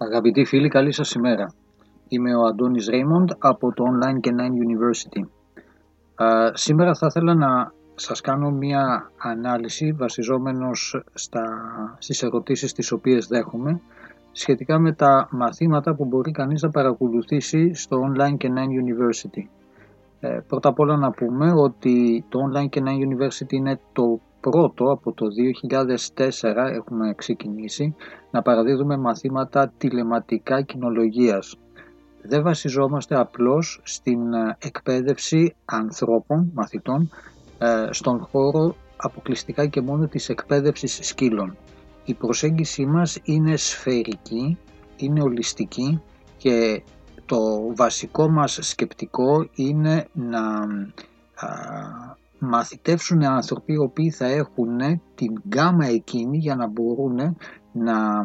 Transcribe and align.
Αγαπητοί 0.00 0.44
φίλοι, 0.44 0.68
καλή 0.68 0.92
σας 0.92 1.12
ημέρα. 1.12 1.52
Είμαι 2.08 2.34
ο 2.34 2.44
Αντώνης 2.46 2.88
Ρέιμοντ 2.88 3.30
από 3.38 3.72
το 3.72 3.84
Online 3.84 4.20
και 4.20 4.30
9 4.30 4.40
University. 4.40 5.26
σήμερα 6.52 6.94
θα 6.94 7.06
ήθελα 7.06 7.34
να 7.34 7.72
σας 7.94 8.20
κάνω 8.20 8.50
μία 8.50 9.10
ανάλυση 9.18 9.92
βασιζόμενος 9.92 11.02
στα, 11.14 11.42
στις 11.98 12.22
ερωτήσεις 12.22 12.72
τις 12.72 12.92
οποίες 12.92 13.26
δέχομαι 13.26 13.80
σχετικά 14.32 14.78
με 14.78 14.92
τα 14.92 15.28
μαθήματα 15.30 15.94
που 15.94 16.04
μπορεί 16.04 16.30
κανείς 16.30 16.62
να 16.62 16.70
παρακολουθήσει 16.70 17.74
στο 17.74 17.96
Online 18.08 18.36
και 18.36 18.48
9 18.48 18.58
University. 18.58 19.42
Ε, 20.20 20.38
πρώτα 20.48 20.68
απ' 20.68 20.78
όλα 20.78 20.96
να 20.96 21.10
πούμε 21.10 21.52
ότι 21.52 22.24
το 22.28 22.38
Online 22.46 22.68
και 22.68 22.82
9 22.84 22.88
University 22.88 23.52
είναι 23.52 23.80
το 23.92 24.20
πρώτο 24.40 24.90
από 24.90 25.12
το 25.12 25.26
2004 26.16 26.54
έχουμε 26.54 27.14
ξεκινήσει 27.16 27.94
να 28.30 28.42
παραδίδουμε 28.42 28.96
μαθήματα 28.96 29.72
τηλεματικά 29.78 30.62
κοινολογίας. 30.62 31.56
Δεν 32.22 32.42
βασιζόμαστε 32.42 33.18
απλώς 33.18 33.80
στην 33.84 34.32
ε, 34.32 34.56
εκπαίδευση 34.58 35.54
ανθρώπων, 35.64 36.50
μαθητών, 36.54 37.10
ε, 37.58 37.88
στον 37.90 38.20
χώρο 38.20 38.74
αποκλειστικά 38.96 39.66
και 39.66 39.80
μόνο 39.80 40.06
της 40.06 40.28
εκπαίδευσης 40.28 40.98
σκύλων. 41.02 41.56
Η 42.04 42.14
προσέγγιση 42.14 42.86
μας 42.86 43.18
είναι 43.22 43.56
σφαιρική, 43.56 44.58
είναι 44.96 45.22
ολιστική 45.22 46.02
και 46.36 46.82
το 47.26 47.38
βασικό 47.76 48.28
μας 48.28 48.58
σκεπτικό 48.60 49.48
είναι 49.54 50.06
να 50.12 50.40
μαθητεύσουν 52.38 53.24
άνθρωποι 53.24 53.72
οι 53.72 53.78
οποίοι 53.78 54.10
θα 54.10 54.26
έχουν 54.26 54.78
την 55.14 55.42
γκάμα 55.48 55.86
εκείνη 55.86 56.38
για 56.38 56.54
να 56.54 56.66
μπορούν 56.66 57.36
να 57.72 58.18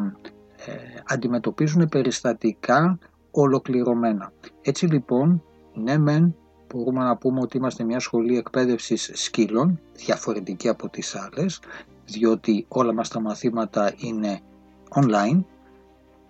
ε, 0.66 0.72
αντιμετωπίζουν 1.04 1.88
περιστατικά 1.88 2.98
ολοκληρωμένα. 3.30 4.32
Έτσι 4.62 4.86
λοιπόν, 4.86 5.42
ναι 5.74 5.98
μεν 5.98 6.34
μπορούμε 6.68 7.04
να 7.04 7.16
πούμε 7.16 7.40
ότι 7.40 7.56
είμαστε 7.56 7.84
μια 7.84 7.98
σχολή 8.00 8.36
εκπαίδευσης 8.36 9.10
σκύλων, 9.14 9.80
διαφορετική 9.92 10.68
από 10.68 10.88
τις 10.88 11.14
άλλες, 11.14 11.60
διότι 12.04 12.66
όλα 12.68 12.94
μας 12.94 13.08
τα 13.08 13.20
μαθήματα 13.20 13.92
είναι 13.96 14.40
online, 14.94 15.44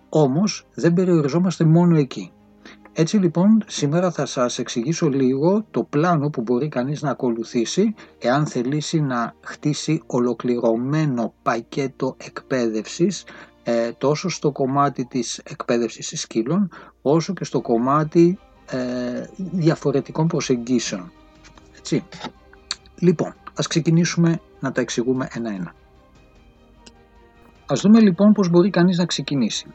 όμως 0.09 0.67
δεν 0.73 0.93
περιοριζόμαστε 0.93 1.65
μόνο 1.65 1.97
εκεί. 1.97 2.31
Έτσι 2.97 3.17
λοιπόν 3.17 3.63
σήμερα 3.65 4.11
θα 4.11 4.25
σας 4.25 4.59
εξηγήσω 4.59 5.09
λίγο 5.09 5.65
το 5.71 5.83
πλάνο 5.83 6.29
που 6.29 6.41
μπορεί 6.41 6.67
κανείς 6.67 7.01
να 7.01 7.09
ακολουθήσει 7.09 7.93
εάν 8.19 8.47
θελήσει 8.47 9.01
να 9.01 9.33
χτίσει 9.41 10.01
ολοκληρωμένο 10.05 11.33
πακέτο 11.41 12.15
εκπαίδευσης 12.17 13.23
ε, 13.63 13.91
τόσο 13.91 14.29
στο 14.29 14.51
κομμάτι 14.51 15.05
της 15.05 15.37
εκπαίδευσης 15.37 16.21
σκύλων 16.21 16.69
όσο 17.01 17.33
και 17.33 17.43
στο 17.43 17.61
κομμάτι 17.61 18.39
ε, 18.71 19.25
διαφορετικών 19.37 20.27
προσεγγίσεων. 20.27 21.11
Έτσι. 21.77 22.03
Λοιπόν, 22.99 23.35
ας 23.55 23.67
ξεκινήσουμε 23.67 24.39
να 24.59 24.71
τα 24.71 24.81
εξηγούμε 24.81 25.27
ένα-ένα. 25.33 25.73
Ας 27.65 27.81
δούμε 27.81 27.99
λοιπόν 27.99 28.31
πώς 28.31 28.49
μπορεί 28.49 28.69
κανείς 28.69 28.97
να 28.97 29.05
ξεκινήσει 29.05 29.67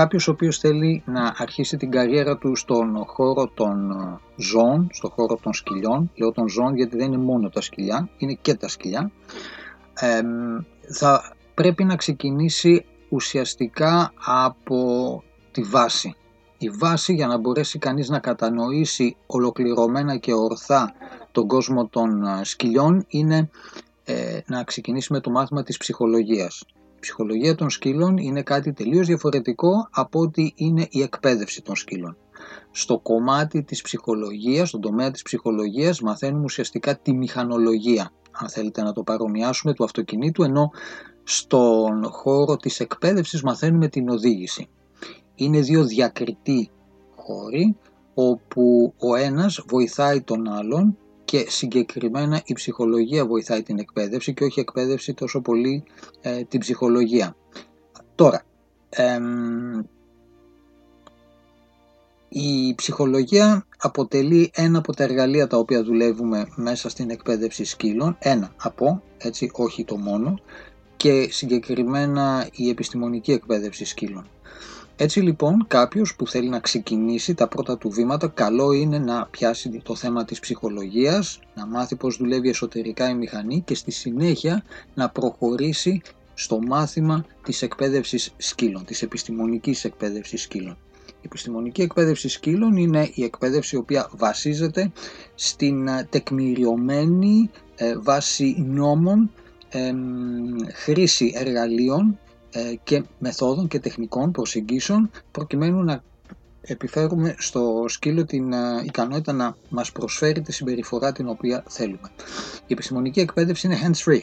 κάποιος 0.00 0.28
ο 0.28 0.30
οποίος 0.30 0.58
θέλει 0.58 1.02
να 1.06 1.34
αρχίσει 1.36 1.76
την 1.76 1.90
καριέρα 1.90 2.36
του 2.36 2.56
στον 2.56 3.04
χώρο 3.06 3.50
των 3.54 3.90
ε, 3.90 4.18
ζώων, 4.36 4.88
στον 4.92 5.10
χώρο 5.10 5.38
των 5.42 5.52
σκυλιών, 5.52 6.10
λέω 6.14 6.32
των 6.32 6.48
ζώων 6.48 6.76
γιατί 6.76 6.96
δεν 6.96 7.12
είναι 7.12 7.22
μόνο 7.22 7.48
τα 7.48 7.60
σκυλιά, 7.60 8.08
είναι 8.18 8.38
και 8.42 8.54
τα 8.54 8.68
σκυλιά, 8.68 9.10
θα 10.88 11.34
πρέπει 11.54 11.84
να 11.84 11.96
ξεκινήσει 11.96 12.84
ουσιαστικά 13.08 14.12
από 14.24 15.22
τη 15.50 15.62
βάση. 15.62 16.14
Η 16.58 16.70
βάση 16.70 17.14
για 17.14 17.26
να 17.26 17.38
μπορέσει 17.38 17.78
κανείς 17.78 18.08
να 18.08 18.18
κατανοήσει 18.18 19.16
ολοκληρωμένα 19.26 20.16
και 20.16 20.32
ορθά 20.34 20.92
τον 21.32 21.46
κόσμο 21.46 21.86
των 21.86 22.24
ε, 22.24 22.44
σκυλιών 22.44 23.04
είναι 23.08 23.50
ε, 24.04 24.40
να 24.46 24.64
ξεκινήσει 24.64 25.12
με 25.12 25.20
το 25.20 25.30
μάθημα 25.30 25.62
της 25.62 25.76
ψυχολογίας. 25.76 26.64
Η 26.98 27.00
ψυχολογία 27.00 27.54
των 27.54 27.70
σκύλων 27.70 28.16
είναι 28.16 28.42
κάτι 28.42 28.72
τελείως 28.72 29.06
διαφορετικό 29.06 29.88
από 29.90 30.20
ότι 30.20 30.52
είναι 30.56 30.86
η 30.90 31.02
εκπαίδευση 31.02 31.62
των 31.62 31.76
σκύλων. 31.76 32.16
Στο 32.70 32.98
κομμάτι 32.98 33.62
της 33.62 33.82
ψυχολογίας, 33.82 34.68
στον 34.68 34.80
τομέα 34.80 35.10
της 35.10 35.22
ψυχολογίας 35.22 36.00
μαθαίνουμε 36.00 36.44
ουσιαστικά 36.44 36.98
τη 36.98 37.14
μηχανολογία, 37.14 38.10
αν 38.32 38.48
θέλετε 38.48 38.82
να 38.82 38.92
το 38.92 39.02
παρομοιάσουμε, 39.02 39.72
του 39.72 39.84
αυτοκινήτου, 39.84 40.42
ενώ 40.42 40.70
στον 41.24 42.04
χώρο 42.10 42.56
της 42.56 42.80
εκπαίδευσης 42.80 43.42
μαθαίνουμε 43.42 43.88
την 43.88 44.08
οδήγηση. 44.08 44.68
Είναι 45.34 45.60
δύο 45.60 45.84
διακριτοί 45.84 46.70
χώροι, 47.16 47.76
όπου 48.14 48.94
ο 48.98 49.14
ένας 49.14 49.64
βοηθάει 49.68 50.22
τον 50.22 50.48
άλλον 50.48 50.98
και 51.28 51.46
συγκεκριμένα 51.48 52.42
η 52.44 52.52
ψυχολογία 52.52 53.26
βοηθάει 53.26 53.62
την 53.62 53.78
εκπαίδευση 53.78 54.34
και 54.34 54.44
όχι 54.44 54.58
η 54.58 54.62
εκπαίδευση 54.62 55.14
τόσο 55.14 55.40
πολύ 55.40 55.84
ε, 56.20 56.42
την 56.44 56.60
ψυχολογία. 56.60 57.36
Τώρα, 58.14 58.42
η 62.28 62.74
ψυχολογία 62.74 63.66
αποτελεί 63.78 64.50
ένα 64.54 64.78
από 64.78 64.94
τα 64.94 65.02
εργαλεία 65.04 65.46
τα 65.46 65.56
οποία 65.56 65.82
δουλεύουμε 65.82 66.48
μέσα 66.54 66.88
στην 66.88 67.10
εκπαίδευση 67.10 67.64
σκύλων, 67.64 68.16
ένα 68.18 68.54
από, 68.56 69.02
έτσι 69.18 69.50
όχι 69.52 69.84
το 69.84 69.96
μόνο, 69.96 70.38
και 70.96 71.28
συγκεκριμένα 71.30 72.48
η 72.52 72.68
επιστημονική 72.68 73.32
εκπαίδευση 73.32 73.84
σκύλων. 73.84 74.28
Έτσι 75.00 75.20
λοιπόν 75.20 75.64
κάποιος 75.68 76.14
που 76.16 76.26
θέλει 76.26 76.48
να 76.48 76.58
ξεκινήσει 76.60 77.34
τα 77.34 77.48
πρώτα 77.48 77.78
του 77.78 77.90
βήματα 77.90 78.28
καλό 78.28 78.72
είναι 78.72 78.98
να 78.98 79.26
πιάσει 79.26 79.80
το 79.84 79.94
θέμα 79.94 80.24
της 80.24 80.40
ψυχολογίας, 80.40 81.40
να 81.54 81.66
μάθει 81.66 81.96
πώς 81.96 82.16
δουλεύει 82.16 82.48
εσωτερικά 82.48 83.08
η 83.08 83.14
μηχανή 83.14 83.62
και 83.66 83.74
στη 83.74 83.90
συνέχεια 83.90 84.64
να 84.94 85.08
προχωρήσει 85.08 86.00
στο 86.34 86.58
μάθημα 86.66 87.24
της 87.42 87.62
εκπαίδευσης 87.62 88.34
σκύλων, 88.36 88.84
της 88.84 89.02
επιστημονικής 89.02 89.84
εκπαίδευσης 89.84 90.42
σκύλων. 90.42 90.76
Η 91.06 91.22
επιστημονική 91.24 91.82
εκπαίδευση 91.82 92.28
σκύλων 92.28 92.76
είναι 92.76 93.10
η 93.14 93.24
εκπαίδευση 93.24 93.76
η 93.76 93.78
οποία 93.78 94.10
βασίζεται 94.16 94.92
στην 95.34 95.88
τεκμηριωμένη 96.10 97.50
ε, 97.76 97.98
βάση 97.98 98.64
νόμων 98.66 99.30
χρήση 100.74 101.32
εργαλείων 101.34 102.06
ε, 102.08 102.27
και 102.84 103.04
μεθόδων 103.18 103.68
και 103.68 103.78
τεχνικών 103.78 104.30
προσεγγίσεων 104.30 105.10
προκειμένου 105.30 105.84
να 105.84 106.02
επιφέρουμε 106.60 107.34
στο 107.38 107.84
σκύλο 107.88 108.24
την 108.24 108.52
ε, 108.52 108.82
ικανότητα 108.84 109.32
να 109.32 109.56
μας 109.68 109.92
προσφέρει 109.92 110.40
τη 110.40 110.52
συμπεριφορά 110.52 111.12
την 111.12 111.28
οποία 111.28 111.64
θέλουμε. 111.68 112.10
Η 112.66 112.72
επιστημονική 112.72 113.20
εκπαίδευση 113.20 113.66
είναι 113.66 113.78
hands-free, 113.84 114.20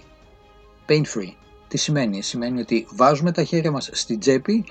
pain-free. 0.87 1.33
Τι 1.67 1.77
σημαίνει; 1.77 2.21
Σημαίνει 2.21 2.61
ότι 2.61 2.87
βάζουμε 2.91 3.31
τα 3.31 3.43
χέρια 3.43 3.71
μας 3.71 3.89
στην 3.93 4.19
τσέπη 4.19 4.65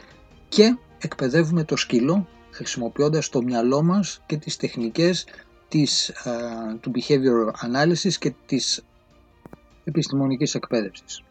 και 0.48 0.76
εκπαιδεύουμε 0.98 1.64
το 1.64 1.76
σκύλο 1.76 2.26
χρησιμοποιώντας 2.50 3.28
το 3.28 3.42
μυαλό 3.42 3.82
μας 3.82 4.22
και 4.26 4.36
τις 4.36 4.56
τεχνικές 4.56 5.26
της, 5.68 6.08
ε, 6.08 6.30
του 6.80 6.92
behavior 6.94 7.50
analysis 7.68 8.12
και 8.18 8.34
της 8.46 8.84
επιστημονικής 9.84 10.54
εκπαίδευσης. 10.54 11.22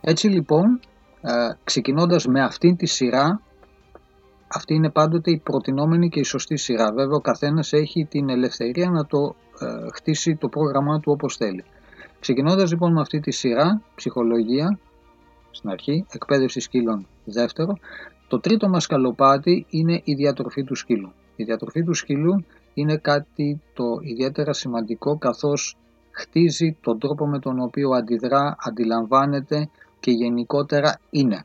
Έτσι 0.00 0.28
λοιπόν 0.28 0.80
ε, 1.26 1.54
ξεκινώντας 1.64 2.26
με 2.26 2.42
αυτήν 2.42 2.76
τη 2.76 2.86
σειρά, 2.86 3.40
αυτή 4.48 4.74
είναι 4.74 4.90
πάντοτε 4.90 5.30
η 5.30 5.38
προτινόμενη 5.38 6.08
και 6.08 6.20
η 6.20 6.24
σωστή 6.24 6.56
σειρά. 6.56 6.92
Βέβαια 6.92 7.16
ο 7.16 7.20
καθένας 7.20 7.72
έχει 7.72 8.04
την 8.04 8.28
ελευθερία 8.28 8.90
να 8.90 9.06
το 9.06 9.34
ε, 9.60 9.66
χτίσει 9.94 10.36
το 10.36 10.48
πρόγραμμά 10.48 11.00
του 11.00 11.12
όπως 11.12 11.36
θέλει. 11.36 11.64
Ξεκινώντας 12.20 12.70
λοιπόν 12.70 12.92
με 12.92 13.00
αυτή 13.00 13.20
τη 13.20 13.30
σειρά, 13.30 13.82
ψυχολογία 13.94 14.78
στην 15.50 15.70
αρχή, 15.70 16.06
εκπαίδευση 16.10 16.60
σκύλων 16.60 17.06
δεύτερο, 17.24 17.78
το 18.28 18.40
τρίτο 18.40 18.68
μας 18.68 18.86
καλοπάτι 18.86 19.66
είναι 19.70 20.00
η 20.04 20.14
διατροφή 20.14 20.64
του 20.64 20.74
σκύλου. 20.74 21.12
Η 21.36 21.44
διατροφή 21.44 21.82
του 21.82 21.94
σκύλου 21.94 22.44
είναι 22.74 22.96
κάτι 22.96 23.60
το 23.74 23.84
ιδιαίτερα 24.00 24.52
σημαντικό 24.52 25.18
καθώς 25.18 25.76
χτίζει 26.10 26.76
τον 26.80 26.98
τρόπο 26.98 27.26
με 27.26 27.38
τον 27.38 27.60
οποίο 27.60 27.90
αντιδρά, 27.90 28.56
αντιλαμβάνεται 28.58 29.68
και 30.04 30.10
γενικότερα 30.10 31.00
είναι. 31.10 31.44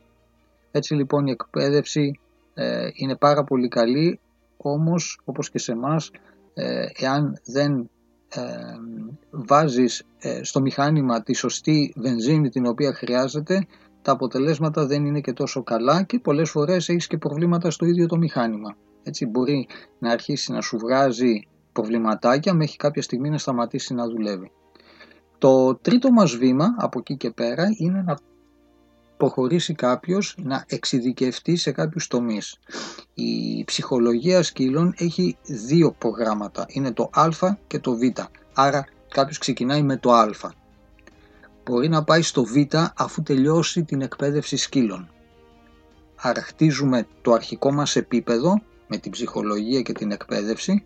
Έτσι 0.72 0.94
λοιπόν 0.94 1.28
η 1.28 1.32
εκπαίδευση 1.32 2.20
ε, 2.54 2.88
είναι 2.94 3.16
πάρα 3.16 3.44
πολύ 3.44 3.68
καλή, 3.68 4.20
όμως 4.58 5.20
όπως 5.24 5.50
και 5.50 5.60
σε 5.60 5.72
εμάς, 5.72 6.12
ε, 6.54 6.86
εάν 7.00 7.40
δεν 7.46 7.90
ε, 8.30 8.42
βάζεις 9.32 10.04
ε, 10.20 10.44
στο 10.44 10.62
μηχάνημα 10.62 11.24
τη 11.24 11.34
σωστή 11.34 11.94
βενζίνη 11.96 12.50
την 12.50 12.66
οποία 12.66 12.94
χρειάζεται, 12.94 13.66
τα 14.02 14.12
αποτελέσματα 14.12 14.86
δεν 14.86 15.06
είναι 15.06 15.22
και 15.22 15.34
τόσο 15.34 15.64
καλά 15.64 16.04
και 16.04 16.20
πολλές 16.20 16.50
φορές 16.50 16.90
έχεις 16.90 17.08
και 17.08 17.18
προβλήματα 17.18 17.72
στο 17.72 17.86
ίδιο 17.86 18.06
το 18.06 18.18
μηχάνημα. 18.18 18.76
Έτσι 19.04 19.26
μπορεί 19.26 19.68
να 20.00 20.12
αρχίσει 20.12 20.52
να 20.52 20.62
σου 20.62 20.78
βγάζει 20.78 21.48
προβληματάκια 21.72 22.54
μέχρι 22.54 22.76
κάποια 22.76 23.02
στιγμή 23.02 23.30
να 23.30 23.38
σταματήσει 23.38 23.94
να 23.94 24.08
δουλεύει. 24.08 24.52
Το 25.38 25.76
τρίτο 25.76 26.12
μας 26.12 26.36
βήμα 26.36 26.76
από 26.78 27.00
εκεί 27.00 27.18
και 27.18 27.32
πέρα 27.32 27.66
είναι 27.78 28.02
να 28.02 28.16
προχωρήσει 29.20 29.74
κάποιος 29.74 30.36
να 30.38 30.66
εξειδικευτεί 30.68 31.56
σε 31.56 31.72
κάποιους 31.72 32.08
τομείς. 32.08 32.60
Η 33.14 33.64
ψυχολογία 33.66 34.44
σκύλων 34.44 34.94
έχει 34.98 35.38
δύο 35.44 35.92
προγράμματα, 35.92 36.66
είναι 36.68 36.92
το 36.92 37.10
α 37.14 37.28
και 37.68 37.80
το 37.80 37.96
β, 37.96 38.02
άρα 38.54 38.86
κάποιος 39.10 39.38
ξεκινάει 39.38 39.82
με 39.82 39.98
το 39.98 40.14
α. 40.14 40.30
Μπορεί 41.66 41.90
να 41.90 42.04
πάει 42.04 42.22
στο 42.22 42.44
β 42.44 42.56
αφού 42.96 43.24
τελειώσει 43.24 43.84
την 43.84 44.02
εκπαίδευση 44.02 44.58
σκύλων. 44.58 45.10
Άρα 46.16 46.42
χτίζουμε 46.42 47.08
το 47.22 47.32
αρχικό 47.32 47.72
μας 47.72 47.96
επίπεδο 47.96 48.62
με 48.88 48.98
την 48.98 49.12
ψυχολογία 49.12 49.82
και 49.82 49.94
την 49.94 50.12
εκπαίδευση 50.12 50.86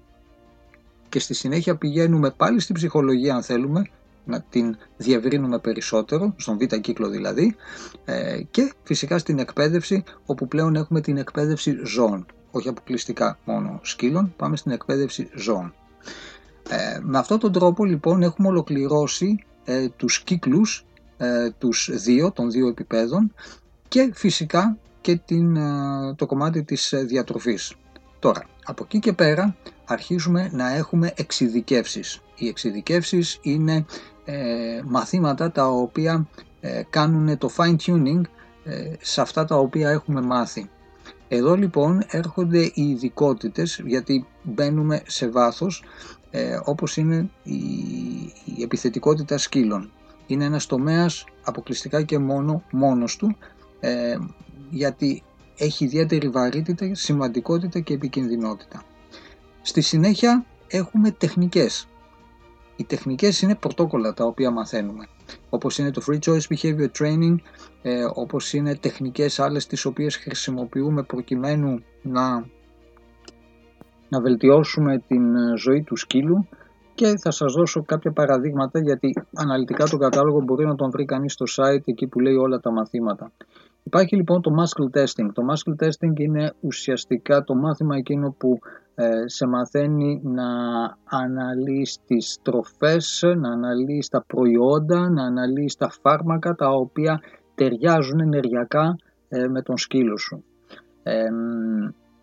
και 1.09 1.19
στη 1.19 1.33
συνέχεια 1.33 1.75
πηγαίνουμε 1.75 2.31
πάλι 2.31 2.59
στην 2.59 2.75
ψυχολογία 2.75 3.35
αν 3.35 3.43
θέλουμε 3.43 3.83
να 4.25 4.41
την 4.49 4.77
διευρύνουμε 4.97 5.59
περισσότερο, 5.59 6.33
στον 6.37 6.57
β' 6.57 6.75
κύκλο 6.75 7.09
δηλαδή, 7.09 7.55
ε, 8.05 8.41
και 8.51 8.73
φυσικά 8.83 9.17
στην 9.17 9.39
εκπαίδευση, 9.39 10.03
όπου 10.25 10.47
πλέον 10.47 10.75
έχουμε 10.75 11.01
την 11.01 11.17
εκπαίδευση 11.17 11.79
ζώων, 11.85 12.25
όχι 12.51 12.67
αποκλειστικά 12.67 13.37
μόνο 13.45 13.79
σκύλων, 13.83 14.33
πάμε 14.37 14.55
στην 14.57 14.71
εκπαίδευση 14.71 15.29
ζώων. 15.35 15.73
Ε, 16.69 16.99
με 17.01 17.17
αυτόν 17.17 17.39
τον 17.39 17.51
τρόπο 17.51 17.85
λοιπόν 17.85 18.21
έχουμε 18.21 18.47
ολοκληρώσει 18.47 19.43
ε, 19.63 19.87
τους 19.89 20.19
κύκλους, 20.23 20.85
ε, 21.17 21.49
τους 21.57 21.89
δύο, 21.93 22.31
των 22.31 22.51
δύο 22.51 22.67
επιπέδων 22.67 23.33
και 23.87 24.11
φυσικά 24.13 24.77
και 25.01 25.15
την, 25.25 25.57
το 26.15 26.25
κομμάτι 26.25 26.63
της 26.63 26.93
διατροφής. 27.05 27.73
Τώρα, 28.19 28.43
από 28.63 28.83
εκεί 28.83 28.99
και 28.99 29.13
πέρα 29.13 29.55
αρχίζουμε 29.85 30.49
να 30.53 30.73
έχουμε 30.73 31.13
εξειδικεύσεις. 31.15 32.21
Οι 32.35 32.47
εξειδικεύσεις 32.47 33.39
είναι 33.41 33.85
ε, 34.25 34.81
μαθήματα 34.85 35.51
τα 35.51 35.67
οποία 35.67 36.27
ε, 36.59 36.81
κάνουν 36.89 37.37
το 37.37 37.49
fine 37.57 37.75
tuning 37.85 38.21
ε, 38.63 38.93
σε 39.01 39.21
αυτά 39.21 39.45
τα 39.45 39.55
οποία 39.55 39.89
έχουμε 39.89 40.21
μάθει. 40.21 40.69
Εδώ 41.27 41.55
λοιπόν 41.55 42.03
έρχονται 42.09 42.59
οι 42.59 42.89
ειδικότητες 42.89 43.81
γιατί 43.85 44.25
μπαίνουμε 44.43 45.01
σε 45.07 45.29
βάθος 45.29 45.83
όπως 46.63 46.97
είναι 46.97 47.29
η, 47.43 47.53
η 48.57 48.63
επιθετικότητα 48.63 49.37
σκύλων. 49.37 49.91
Είναι 50.27 50.45
ένας 50.45 50.65
τομέας 50.65 51.25
αποκλειστικά 51.43 52.03
και 52.03 52.17
μόνο 52.17 52.63
μόνος 52.71 53.15
του 53.15 53.35
γιατί 54.69 55.23
έχει 55.57 55.85
ιδιαίτερη 55.85 56.29
βαρύτητα, 56.29 56.95
σημαντικότητα 56.95 57.79
και 57.79 57.93
επικινδυνότητα. 57.93 58.83
Στη 59.63 59.81
συνέχεια 59.81 60.45
έχουμε 60.67 61.11
τεχνικές 61.11 61.87
οι 62.75 62.83
τεχνικές 62.83 63.41
είναι 63.41 63.55
πρωτόκολλα 63.55 64.13
τα 64.13 64.25
οποία 64.25 64.51
μαθαίνουμε, 64.51 65.05
όπως 65.49 65.77
είναι 65.77 65.91
το 65.91 66.01
Free 66.07 66.19
Choice 66.19 66.55
Behavior 66.55 66.87
Training, 66.99 67.35
ε, 67.81 68.03
όπως 68.13 68.53
είναι 68.53 68.75
τεχνικές 68.75 69.39
άλλες 69.39 69.67
τις 69.67 69.85
οποίες 69.85 70.15
χρησιμοποιούμε 70.17 71.03
προκειμένου 71.03 71.83
να, 72.01 72.45
να 74.09 74.21
βελτιώσουμε 74.21 75.03
την 75.07 75.35
ε, 75.35 75.57
ζωή 75.57 75.81
του 75.81 75.95
σκύλου 75.95 76.47
και 76.95 77.17
θα 77.17 77.31
σας 77.31 77.53
δώσω 77.53 77.83
κάποια 77.83 78.11
παραδείγματα 78.11 78.79
γιατί 78.79 79.13
αναλυτικά 79.33 79.85
τον 79.85 79.99
κατάλογο 79.99 80.41
μπορεί 80.41 80.65
να 80.65 80.75
τον 80.75 80.89
βρει 80.89 81.05
κανείς 81.05 81.33
στο 81.33 81.45
site 81.55 81.81
εκεί 81.85 82.07
που 82.07 82.19
λέει 82.19 82.35
όλα 82.35 82.59
τα 82.59 82.71
μαθήματα. 82.71 83.31
Υπάρχει 83.83 84.15
λοιπόν 84.15 84.41
το 84.41 84.51
muscle 84.59 84.99
testing. 84.99 85.29
Το 85.33 85.43
muscle 85.51 85.85
testing 85.85 86.19
είναι 86.19 86.53
ουσιαστικά 86.59 87.43
το 87.43 87.55
μάθημα 87.55 87.95
εκείνο 87.95 88.35
που 88.37 88.59
ε, 88.61 88.82
σε 89.25 89.47
μαθαίνει 89.47 90.21
να 90.23 90.47
αναλύεις 91.03 91.97
τις 92.07 92.39
τροφές, 92.41 93.23
να 93.37 93.49
αναλύεις 93.51 94.07
τα 94.07 94.23
προϊόντα, 94.27 95.09
να 95.09 95.23
αναλύεις 95.23 95.75
τα 95.75 95.89
φάρμακα 96.01 96.53
τα 96.53 96.69
οποία 96.69 97.21
ταιριάζουν 97.55 98.19
ενεργειακά 98.19 98.95
ε, 99.29 99.47
με 99.47 99.61
τον 99.61 99.77
σκύλο 99.77 100.17
σου. 100.17 100.43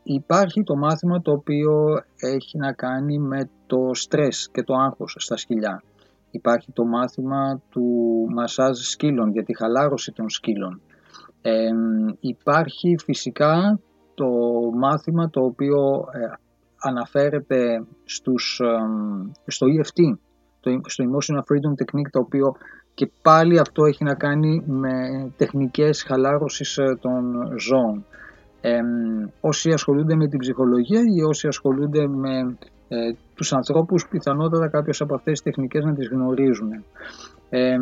υπάρχει 0.03 0.63
το 0.63 0.77
μάθημα 0.77 1.21
το 1.21 1.33
οποίο 1.33 2.03
έχει 2.17 2.59
να 2.59 2.73
κάνει 2.73 3.19
με 3.19 3.51
το 3.67 3.91
στρες 3.93 4.49
και 4.53 4.63
το 4.63 4.75
άγχος 4.75 5.17
στα 5.19 5.37
σκυλιά. 5.37 5.83
Υπάρχει 6.31 6.73
το 6.73 6.85
μάθημα 6.85 7.63
του 7.71 7.85
μασάζ 8.35 8.79
σκύλων 8.79 9.31
για 9.31 9.45
τη 9.45 9.57
χαλάρωση 9.57 10.13
των 10.13 10.29
σκύλων. 10.29 10.81
υπάρχει 12.21 12.97
φυσικά 13.05 13.81
το 14.15 14.29
μάθημα 14.75 15.31
το 15.31 15.41
οποίο 15.41 16.09
ε, 16.13 16.50
αναφέρεται 16.83 17.85
στους, 18.05 18.61
στο 19.47 19.67
EFT, 19.67 20.19
στο 20.87 21.05
Emotional 21.05 21.39
Freedom 21.39 21.83
Technique, 21.83 22.11
το 22.11 22.19
οποίο 22.19 22.55
και 22.95 23.11
πάλι 23.23 23.59
αυτό 23.59 23.85
έχει 23.85 24.05
να 24.05 24.15
κάνει 24.15 24.63
με 24.67 24.93
τεχνικές 25.37 26.03
χαλάρωσης 26.03 26.79
ε, 26.79 26.99
των 27.01 27.23
ζώων. 27.59 28.05
Ε, 28.61 28.81
όσοι 29.41 29.71
ασχολούνται 29.71 30.15
με 30.15 30.29
την 30.29 30.39
ψυχολογία 30.39 31.01
ή 31.17 31.23
όσοι 31.23 31.47
ασχολούνται 31.47 32.07
με 32.09 32.57
ε, 32.89 32.97
τους 33.35 33.53
ανθρώπους, 33.53 34.09
πιθανότατα 34.09 34.69
κάποιες 34.69 35.01
από 35.01 35.15
αυτές 35.15 35.33
τις 35.33 35.43
τεχνικές 35.43 35.85
να 35.85 35.95
τις 35.95 36.09
γνωρίζουν. 36.09 36.71
Ε, 37.51 37.77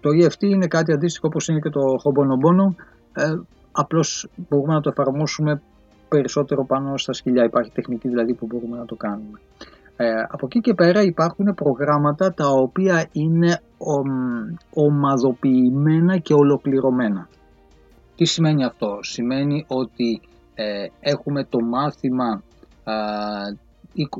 το 0.00 0.08
EFT 0.22 0.42
είναι 0.42 0.66
κάτι 0.66 0.92
αντίστοιχο 0.92 1.26
όπως 1.26 1.48
είναι 1.48 1.58
και 1.58 1.70
το 1.70 1.80
Hobonobono, 1.80 2.74
ε, 3.12 3.34
απλώς 3.72 4.28
μπορούμε 4.48 4.74
να 4.74 4.80
το 4.80 4.88
εφαρμόσουμε 4.96 5.62
περισσότερο 6.08 6.64
πάνω 6.66 6.96
στα 6.96 7.12
σκυλιά. 7.12 7.44
Υπάρχει 7.44 7.70
τεχνική 7.70 8.08
δηλαδή 8.08 8.34
που 8.34 8.46
μπορούμε 8.46 8.76
να 8.76 8.84
το 8.84 8.96
κάνουμε. 8.96 9.38
Ε, 9.96 10.10
από 10.28 10.46
εκεί 10.46 10.60
και 10.60 10.74
πέρα 10.74 11.02
υπάρχουν 11.02 11.54
προγράμματα 11.54 12.34
τα 12.34 12.48
οποία 12.48 13.08
είναι 13.12 13.60
ομαδοποιημένα 14.74 16.18
και 16.18 16.34
ολοκληρωμένα. 16.34 17.28
Τι 18.16 18.24
σημαίνει 18.24 18.64
αυτό; 18.64 18.98
Σημαίνει 19.00 19.64
ότι 19.68 20.20
ε, 20.54 20.86
έχουμε 21.00 21.44
το 21.44 21.58
μάθημα 21.60 22.42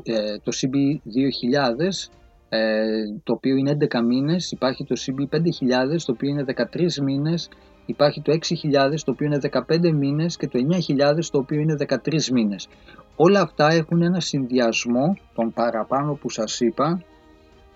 ε, 0.03 0.37
το 0.43 0.51
CB2000 0.55 2.09
ε, 2.49 2.81
το 3.23 3.33
οποίο 3.33 3.55
είναι 3.55 3.77
11 3.79 4.03
μήνες, 4.05 4.51
υπάρχει 4.51 4.85
το 4.85 4.95
CB5000 4.99 6.01
το 6.05 6.11
οποίο 6.11 6.29
είναι 6.29 6.43
13 6.73 6.93
μήνες 7.03 7.49
υπάρχει 7.89 8.21
το 8.21 8.31
6.000 8.31 8.99
το 9.05 9.11
οποίο 9.11 9.25
είναι 9.25 9.39
15 9.67 9.91
μήνες 9.91 10.37
και 10.37 10.47
το 10.47 10.59
9.000 10.87 11.25
το 11.31 11.37
οποίο 11.37 11.59
είναι 11.59 11.75
13 11.87 12.25
μήνες. 12.31 12.67
Όλα 13.15 13.41
αυτά 13.41 13.71
έχουν 13.71 14.01
ένα 14.01 14.19
συνδυασμό 14.19 15.17
των 15.35 15.53
παραπάνω 15.53 16.13
που 16.13 16.29
σας 16.29 16.59
είπα, 16.59 17.03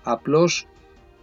απλώς 0.04 0.68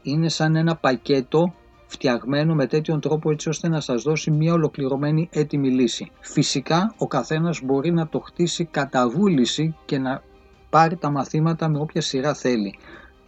είναι 0.03 0.29
σαν 0.29 0.57
ένα 0.57 0.77
πακέτο 0.77 1.55
φτιαγμένο 1.87 2.55
με 2.55 2.67
τέτοιον 2.67 3.01
τρόπο 3.01 3.31
έτσι 3.31 3.49
ώστε 3.49 3.69
να 3.69 3.81
σας 3.81 4.03
δώσει 4.03 4.31
μια 4.31 4.53
ολοκληρωμένη 4.53 5.29
έτοιμη 5.33 5.71
λύση. 5.71 6.11
Φυσικά 6.21 6.95
ο 6.99 7.07
καθένας 7.07 7.61
μπορεί 7.65 7.93
να 7.93 8.09
το 8.09 8.19
χτίσει 8.19 8.65
κατά 8.65 9.09
βούληση 9.09 9.77
και 9.85 9.99
να 9.99 10.23
πάρει 10.71 10.97
τα 10.97 11.11
μαθήματα 11.11 11.69
με 11.69 11.79
όποια 11.79 12.01
σειρά 12.01 12.35
θέλει. 12.35 12.79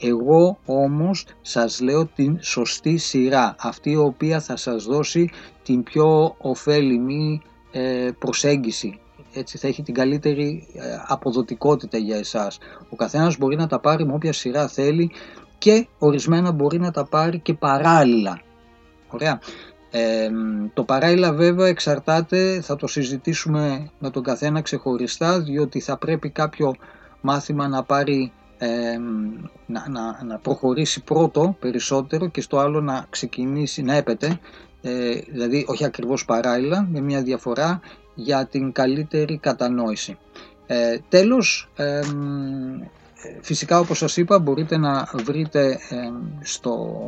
Εγώ 0.00 0.58
όμως 0.64 1.24
σας 1.40 1.80
λέω 1.80 2.06
την 2.06 2.38
σωστή 2.40 2.96
σειρά, 2.96 3.54
αυτή 3.58 3.90
η 3.90 3.96
οποία 3.96 4.40
θα 4.40 4.56
σας 4.56 4.84
δώσει 4.84 5.30
την 5.62 5.82
πιο 5.82 6.34
ωφέλιμη 6.38 7.42
ε, 7.72 8.10
προσέγγιση. 8.18 9.00
Έτσι 9.34 9.58
θα 9.58 9.66
έχει 9.68 9.82
την 9.82 9.94
καλύτερη 9.94 10.66
ε, 10.74 10.80
αποδοτικότητα 11.06 11.98
για 11.98 12.16
εσάς. 12.16 12.58
Ο 12.88 12.96
καθένας 12.96 13.36
μπορεί 13.38 13.56
να 13.56 13.66
τα 13.66 13.80
πάρει 13.80 14.06
με 14.06 14.12
όποια 14.12 14.32
σειρά 14.32 14.68
θέλει 14.68 15.10
και 15.58 15.86
ορισμένα 15.98 16.52
μπορεί 16.52 16.78
να 16.78 16.90
τα 16.90 17.04
πάρει 17.04 17.38
και 17.38 17.54
παράλληλα. 17.54 18.40
Ωραία. 19.08 19.40
Ε, 19.90 20.30
το 20.74 20.84
παράλληλα 20.84 21.32
βέβαια 21.32 21.66
εξαρτάται, 21.66 22.60
θα 22.60 22.76
το 22.76 22.86
συζητήσουμε 22.86 23.90
με 23.98 24.10
τον 24.10 24.22
καθένα 24.22 24.60
ξεχωριστά, 24.60 25.40
διότι 25.40 25.80
θα 25.80 25.96
πρέπει 25.96 26.30
κάποιο 26.30 26.74
μάθημα 27.20 27.68
να 27.68 27.82
πάρει 27.82 28.32
να, 29.66 29.88
να, 29.88 30.24
να 30.24 30.38
προχωρήσει 30.38 31.02
πρώτο 31.02 31.56
περισσότερο 31.60 32.28
και 32.28 32.40
στο 32.40 32.58
άλλο 32.58 32.80
να 32.80 33.06
ξεκινήσει 33.10 33.82
να 33.82 33.94
έπεται 33.94 34.38
ε, 34.82 35.14
δηλαδή 35.28 35.64
όχι 35.68 35.84
ακριβώς 35.84 36.24
παράλληλα 36.24 36.86
με 36.90 37.00
μια 37.00 37.22
διαφορά 37.22 37.80
για 38.14 38.46
την 38.46 38.72
καλύτερη 38.72 39.38
κατανόηση. 39.38 40.18
Ε, 40.66 40.98
τέλος, 41.08 41.70
φυσικά 43.40 43.78
όπως 43.78 43.98
σας 43.98 44.16
είπα 44.16 44.38
μπορείτε 44.38 44.76
να 44.76 45.08
βρείτε 45.24 45.78
στο, 46.40 47.00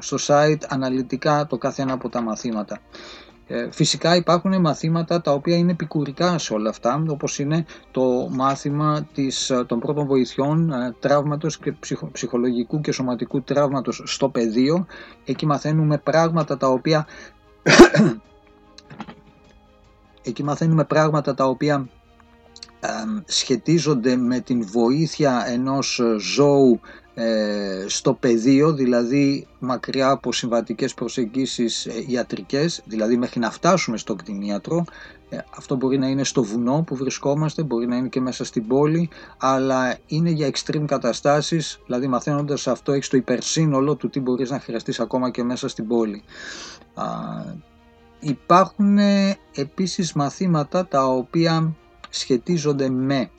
στο 0.00 0.16
site 0.26 0.62
αναλυτικά 0.68 1.46
το 1.46 1.58
κάθε 1.58 1.82
ένα 1.82 1.92
από 1.92 2.08
τα 2.08 2.20
μαθήματα. 2.20 2.80
Ε, 3.52 3.68
φυσικά 3.70 4.16
υπάρχουν 4.16 4.60
μαθήματα 4.60 5.20
τα 5.20 5.32
οποία 5.32 5.56
είναι 5.56 5.70
επικουρικά 5.70 6.38
σε 6.38 6.54
όλα 6.54 6.70
αυτά, 6.70 7.04
όπως 7.08 7.38
είναι 7.38 7.64
το 7.90 8.28
μάθημα 8.30 9.08
της, 9.14 9.50
ε, 9.50 9.64
των 9.64 9.78
πρώτων 9.78 10.06
βοηθειών 10.06 10.72
ε, 10.72 10.94
τραύματος 10.98 11.58
και 11.58 11.74
ψυχολογικού 12.12 12.80
και 12.80 12.92
σωματικού 12.92 13.42
τραύματος 13.42 14.02
στο 14.04 14.28
πεδίο. 14.28 14.86
Εκεί 15.24 15.46
μαθαίνουμε 15.46 15.98
πράγματα 15.98 16.56
τα 16.56 16.68
οποία... 16.68 17.06
Εκεί 20.22 20.44
μαθαίνουμε 20.44 20.84
πράγματα 20.84 21.34
τα 21.34 21.44
οποία 21.44 21.88
σχετίζονται 23.24 24.16
με 24.16 24.40
την 24.40 24.66
βοήθεια 24.66 25.44
ενός 25.46 26.00
ζώου 26.18 26.80
ε, 26.82 26.99
στο 27.86 28.14
πεδίο, 28.14 28.72
δηλαδή 28.72 29.46
μακριά 29.58 30.10
από 30.10 30.32
συμβατικές 30.32 30.94
προσεγγίσεις 30.94 31.86
ε, 31.86 32.04
ιατρικές, 32.06 32.82
δηλαδή 32.86 33.16
μέχρι 33.16 33.40
να 33.40 33.50
φτάσουμε 33.50 33.96
στο 33.96 34.14
κτηνίατρο. 34.14 34.84
Ε, 35.28 35.38
αυτό 35.56 35.76
μπορεί 35.76 35.98
να 35.98 36.08
είναι 36.08 36.24
στο 36.24 36.42
βουνό 36.42 36.84
που 36.86 36.96
βρισκόμαστε, 36.96 37.62
μπορεί 37.62 37.86
να 37.86 37.96
είναι 37.96 38.08
και 38.08 38.20
μέσα 38.20 38.44
στην 38.44 38.66
πόλη, 38.66 39.08
αλλά 39.38 39.98
είναι 40.06 40.30
για 40.30 40.50
extreme 40.50 40.84
καταστάσεις, 40.86 41.80
δηλαδή 41.86 42.06
μαθαίνοντας 42.06 42.66
αυτό 42.66 42.92
έχεις 42.92 43.08
το 43.08 43.16
υπερσύνολο 43.16 43.94
του 43.94 44.08
τι 44.08 44.20
μπορείς 44.20 44.50
να 44.50 44.60
χρειαστείς 44.60 45.00
ακόμα 45.00 45.30
και 45.30 45.42
μέσα 45.42 45.68
στην 45.68 45.86
πόλη. 45.86 46.22
Υπάρχουν 48.20 48.98
επίσης 49.54 50.12
μαθήματα 50.12 50.86
τα 50.86 51.06
οποία 51.06 51.74
σχετίζονται 52.10 52.88
με 52.88 53.30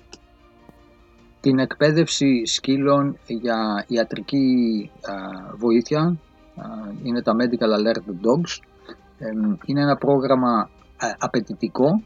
την 1.41 1.59
εκπαίδευση 1.59 2.45
σκύλων 2.45 3.17
για 3.27 3.85
ιατρική 3.87 4.89
βοήθεια, 5.57 6.17
είναι 7.03 7.21
τα 7.21 7.33
Medical 7.39 7.79
Alert 7.79 8.27
Dogs. 8.27 8.59
Είναι 9.65 9.81
ένα 9.81 9.95
πρόγραμμα 9.95 10.69
απαιτητικό, 11.17 12.01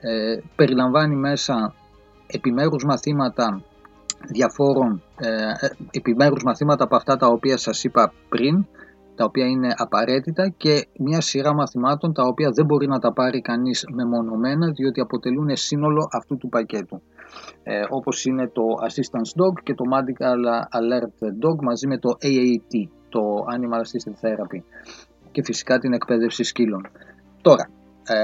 ε, 0.00 0.38
περιλαμβάνει 0.56 1.16
μέσα 1.16 1.74
επιμέρους 2.26 2.84
μαθήματα 2.84 3.62
διαφόρων, 4.28 5.02
ε, 5.18 5.28
ε, 5.28 5.70
επιμέρους 5.90 6.42
μαθήματα 6.42 6.84
από 6.84 6.96
αυτά 6.96 7.16
τα 7.16 7.26
οποία 7.26 7.56
σας 7.56 7.84
είπα 7.84 8.12
πριν, 8.28 8.66
τα 9.14 9.24
οποία 9.24 9.46
είναι 9.46 9.74
απαραίτητα 9.76 10.48
και 10.48 10.86
μια 10.98 11.20
σειρά 11.20 11.54
μαθημάτων 11.54 12.12
τα 12.12 12.22
οποία 12.22 12.50
δεν 12.50 12.64
μπορεί 12.64 12.86
να 12.86 12.98
τα 12.98 13.12
πάρει 13.12 13.40
κανείς 13.40 13.86
μεμονωμένα 13.92 14.70
διότι 14.70 15.00
αποτελούν 15.00 15.56
σύνολο 15.56 16.08
αυτού 16.12 16.36
του 16.36 16.48
πακέτου. 16.48 17.02
Ε, 17.62 17.82
όπως 17.90 18.24
είναι 18.24 18.48
το 18.48 18.62
Assistance 18.82 19.42
Dog 19.42 19.62
και 19.62 19.74
το 19.74 19.84
Medical 19.94 20.40
Alert 20.78 21.46
Dog 21.46 21.62
μαζί 21.62 21.86
με 21.86 21.98
το 21.98 22.10
AAT, 22.22 22.88
το 23.08 23.20
Animal 23.54 23.80
Assisted 23.80 24.26
Therapy 24.26 24.62
και 25.32 25.42
φυσικά 25.44 25.78
την 25.78 25.92
εκπαίδευση 25.92 26.42
σκύλων. 26.42 26.86
Τώρα, 27.42 27.68
ε, 28.06 28.16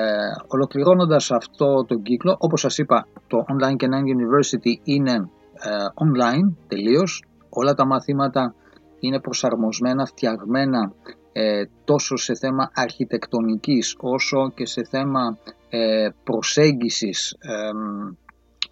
ολοκληρώνοντας 0.47 1.31
αυτό 1.31 1.85
το 1.85 1.95
κύκλο, 1.95 2.37
όπως 2.39 2.61
σας 2.61 2.79
είπα, 2.79 3.07
το 3.27 3.45
Online 3.49 3.83
Canine 3.83 4.07
University 4.17 4.81
είναι 4.85 5.13
ε, 5.13 5.69
online 5.95 6.55
τελείως, 6.69 7.25
όλα 7.49 7.75
τα 7.75 7.87
μαθήματα 7.87 8.55
είναι 9.01 9.21
προσαρμοσμένα, 9.21 10.07
φτιαγμένα 10.07 10.93
ε, 11.33 11.63
τόσο 11.85 12.17
σε 12.17 12.35
θέμα 12.35 12.71
αρχιτεκτονικής 12.75 13.97
όσο 13.99 14.51
και 14.55 14.67
σε 14.67 14.85
θέμα 14.85 15.39
ε, 15.69 16.09
προσέγγισης, 16.25 17.37
ε, 17.41 17.71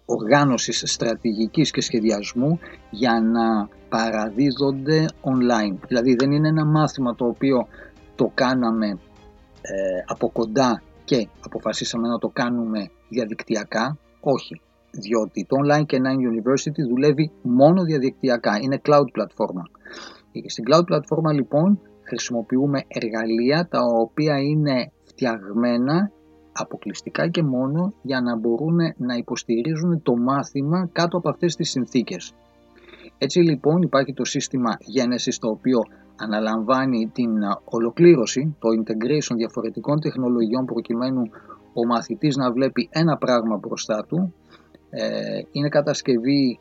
οργάνωσης 0.09 0.83
στρατηγικής 0.85 1.71
και 1.71 1.81
σχεδιασμού 1.81 2.59
για 2.89 3.21
να 3.21 3.69
παραδίδονται 3.89 5.05
online. 5.21 5.77
Δηλαδή 5.87 6.15
δεν 6.15 6.31
είναι 6.31 6.47
ένα 6.47 6.65
μάθημα 6.65 7.15
το 7.15 7.25
οποίο 7.25 7.67
το 8.15 8.31
κάναμε 8.33 8.87
ε, 9.61 10.03
από 10.05 10.29
κοντά 10.29 10.81
και 11.03 11.27
αποφασίσαμε 11.45 12.07
να 12.07 12.17
το 12.17 12.27
κάνουμε 12.27 12.89
διαδικτυακά. 13.09 13.97
Όχι, 14.19 14.61
διότι 14.91 15.45
το 15.49 15.55
Online 15.63 15.85
και 15.85 15.97
Nine 16.03 16.21
University 16.31 16.87
δουλεύει 16.89 17.31
μόνο 17.41 17.83
διαδικτυακά, 17.83 18.59
είναι 18.61 18.81
cloud 18.85 19.11
πλατφόρμα. 19.11 19.63
Στην 20.47 20.63
cloud 20.69 20.85
πλατφόρμα 20.85 21.33
λοιπόν 21.33 21.79
χρησιμοποιούμε 22.03 22.83
εργαλεία 22.87 23.67
τα 23.67 23.79
οποία 23.83 24.39
είναι 24.39 24.91
φτιαγμένα 25.03 26.11
αποκλειστικά 26.61 27.27
και 27.27 27.43
μόνο 27.43 27.93
για 28.01 28.21
να 28.21 28.37
μπορούν 28.37 28.77
να 28.97 29.15
υποστηρίζουν 29.15 30.01
το 30.01 30.15
μάθημα 30.15 30.89
κάτω 30.91 31.17
από 31.17 31.29
αυτές 31.29 31.55
τις 31.55 31.69
συνθήκες. 31.69 32.33
Έτσι 33.17 33.39
λοιπόν 33.39 33.81
υπάρχει 33.81 34.13
το 34.13 34.25
σύστημα 34.25 34.77
γένεσης 34.79 35.37
το 35.39 35.47
οποίο 35.49 35.79
αναλαμβάνει 36.15 37.11
την 37.13 37.31
ολοκλήρωση, 37.63 38.55
το 38.59 38.67
integration 38.79 39.35
διαφορετικών 39.35 39.99
τεχνολογιών 39.99 40.65
προκειμένου 40.65 41.21
ο 41.73 41.85
μαθητής 41.85 42.35
να 42.35 42.51
βλέπει 42.51 42.89
ένα 42.91 43.17
πράγμα 43.17 43.57
μπροστά 43.57 44.05
του. 44.07 44.33
Ε, 44.89 45.41
είναι 45.51 45.69
κατασκευή 45.69 46.59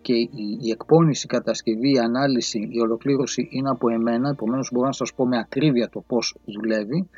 και 0.00 0.12
η 0.60 0.70
εκπόνηση, 0.70 1.26
η 1.26 1.28
κατασκευή, 1.28 1.92
η 1.92 1.98
ανάλυση, 1.98 2.68
η 2.72 2.80
ολοκλήρωση 2.80 3.48
είναι 3.50 3.70
από 3.70 3.90
εμένα, 3.90 4.28
επομένως 4.28 4.70
μπορώ 4.72 4.86
να 4.86 4.92
σας 4.92 5.14
πω 5.14 5.26
με 5.26 5.38
ακρίβεια 5.38 5.88
το 5.88 6.04
πώς 6.06 6.36
δουλεύει. 6.44 7.08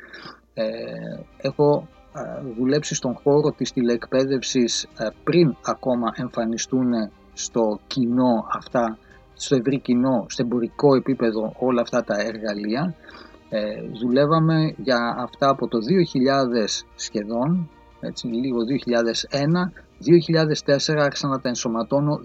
Ε, 0.53 0.65
έχω 1.41 1.87
δουλέψει 2.57 2.95
στον 2.95 3.13
χώρο 3.23 3.51
της 3.51 3.71
τηλεεκπαίδευσης 3.71 4.87
πριν 5.23 5.55
ακόμα 5.65 6.13
εμφανιστούν 6.15 6.91
στο 7.33 7.79
κοινό 7.87 8.45
αυτά, 8.55 8.97
στο 9.33 9.55
ευρύ 9.55 9.79
κοινό, 9.79 10.25
στο 10.27 10.43
εμπορικό 10.43 10.95
επίπεδο 10.95 11.53
όλα 11.59 11.81
αυτά 11.81 12.03
τα 12.03 12.15
εργαλεία. 12.19 12.95
Ε, 13.49 13.81
δουλεύαμε 14.01 14.73
για 14.77 15.15
αυτά 15.17 15.49
από 15.49 15.67
το 15.67 15.77
2000 15.77 16.85
σχεδόν, 16.95 17.69
έτσι 17.99 18.27
λίγο 18.27 18.57
2001, 19.29 19.71
2004 20.93 20.97
άρχισα 20.97 21.27
να 21.27 21.39
τα 21.39 21.47
ενσωματώνω, 21.49 22.19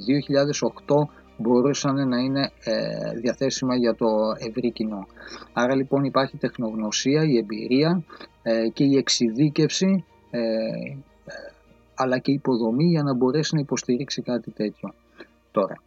2008 0.86 0.94
μπορούσαν 1.36 2.08
να 2.08 2.18
είναι 2.18 2.50
ε, 2.64 3.18
διαθέσιμα 3.20 3.76
για 3.76 3.94
το 3.94 4.06
ευρύ 4.48 4.70
κοινό. 4.72 5.06
Άρα 5.52 5.74
λοιπόν 5.74 6.04
υπάρχει 6.04 6.36
τεχνογνωσία, 6.36 7.22
η 7.24 7.36
εμπειρία 7.36 8.02
ε, 8.37 8.37
και 8.72 8.84
η 8.84 8.96
εξειδίκευση 8.96 10.04
ε, 10.30 10.40
αλλά 11.94 12.18
και 12.18 12.30
η 12.30 12.34
υποδομή 12.34 12.84
για 12.84 13.02
να 13.02 13.14
μπορέσει 13.14 13.54
να 13.54 13.60
υποστηρίξει 13.60 14.22
κάτι 14.22 14.50
τέτοιο. 14.50 14.94
Τώρα, 15.50 15.82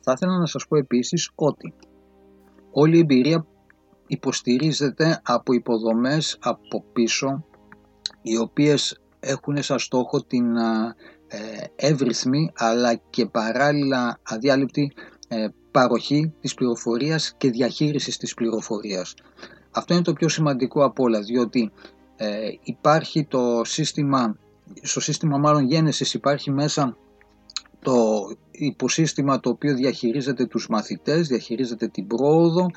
θα 0.00 0.12
ήθελα 0.12 0.38
να 0.38 0.46
σας 0.46 0.66
πω 0.66 0.76
επίσης 0.76 1.30
ότι 1.34 1.74
όλη 2.70 2.96
η 2.96 3.00
εμπειρία 3.00 3.46
υποστηρίζεται 4.06 5.20
από 5.24 5.52
υποδομές 5.52 6.38
από 6.40 6.84
πίσω 6.92 7.44
οι 8.22 8.36
οποίες 8.36 9.00
έχουν 9.20 9.62
σαν 9.62 9.78
στόχο 9.78 10.22
την 10.22 10.56
ε, 10.56 10.94
εύρυθμη 11.76 12.52
αλλά 12.54 12.94
και 12.94 13.26
παράλληλα 13.26 14.20
αδιάλειπτη 14.22 14.92
ε, 15.28 15.48
παροχή 15.70 16.34
της 16.40 16.54
πληροφορίας 16.54 17.34
και 17.38 17.50
διαχείρισης 17.50 18.16
της 18.16 18.34
πληροφορίας. 18.34 19.14
Αυτό 19.72 19.94
είναι 19.94 20.02
το 20.02 20.12
πιο 20.12 20.28
σημαντικό 20.28 20.84
από 20.84 21.02
όλα, 21.02 21.20
διότι 21.20 21.72
ε, 22.16 22.48
υπάρχει 22.62 23.24
το 23.24 23.60
σύστημα, 23.64 24.36
στο 24.82 25.00
σύστημα 25.00 25.38
μάλλον 25.38 25.64
γένεσης 25.64 26.14
υπάρχει 26.14 26.50
μέσα 26.50 26.96
το 27.82 28.28
υποσύστημα 28.50 29.40
το 29.40 29.50
οποίο 29.50 29.74
διαχειρίζεται 29.74 30.46
τους 30.46 30.68
μαθητές, 30.68 31.28
διαχειρίζεται 31.28 31.88
την 31.88 32.06
πρόοδο, 32.06 32.70